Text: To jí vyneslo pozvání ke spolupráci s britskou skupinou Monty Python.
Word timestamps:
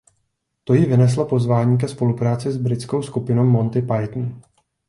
To 0.63 0.73
jí 0.73 0.85
vyneslo 0.85 1.25
pozvání 1.25 1.77
ke 1.77 1.87
spolupráci 1.87 2.51
s 2.51 2.57
britskou 2.57 3.01
skupinou 3.01 3.45
Monty 3.45 3.81
Python. 3.81 4.41